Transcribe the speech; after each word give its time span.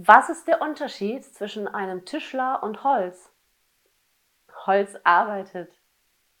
Was 0.00 0.28
ist 0.28 0.46
der 0.46 0.62
Unterschied 0.62 1.24
zwischen 1.24 1.66
einem 1.66 2.04
Tischler 2.04 2.62
und 2.62 2.84
Holz? 2.84 3.32
Holz 4.64 4.94
arbeitet. 5.02 5.76